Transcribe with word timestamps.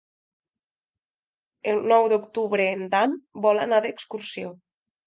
El 1.75 1.83
nou 1.93 2.09
d'octubre 2.15 2.69
en 2.79 2.85
Dan 2.97 3.17
vol 3.47 3.67
anar 3.69 3.85
d'excursió. 3.89 4.57